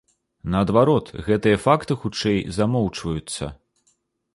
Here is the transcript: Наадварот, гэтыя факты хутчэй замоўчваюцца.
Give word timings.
Наадварот, 0.53 1.11
гэтыя 1.27 1.61
факты 1.67 1.99
хутчэй 2.03 2.39
замоўчваюцца. 2.59 3.57